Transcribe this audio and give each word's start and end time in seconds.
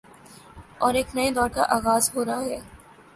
اورایک 0.83 1.07
نئے 1.15 1.27
دور 1.35 1.49
کا 1.55 1.63
آغاز 1.77 2.03
ہو 2.13 2.25
رہاہے۔ 2.25 2.57